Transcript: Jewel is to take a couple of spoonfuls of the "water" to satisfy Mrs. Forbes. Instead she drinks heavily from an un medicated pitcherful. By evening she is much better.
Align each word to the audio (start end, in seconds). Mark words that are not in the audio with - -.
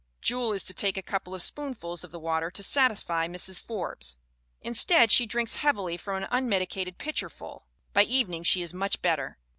Jewel 0.19 0.51
is 0.51 0.63
to 0.63 0.73
take 0.73 0.97
a 0.97 1.03
couple 1.03 1.35
of 1.35 1.43
spoonfuls 1.43 2.03
of 2.03 2.09
the 2.09 2.17
"water" 2.19 2.49
to 2.49 2.63
satisfy 2.63 3.27
Mrs. 3.27 3.61
Forbes. 3.61 4.17
Instead 4.59 5.11
she 5.11 5.27
drinks 5.27 5.57
heavily 5.57 5.95
from 5.95 6.23
an 6.23 6.27
un 6.31 6.49
medicated 6.49 6.97
pitcherful. 6.97 7.67
By 7.93 8.05
evening 8.05 8.41
she 8.41 8.63
is 8.63 8.73
much 8.73 9.03
better. 9.03 9.37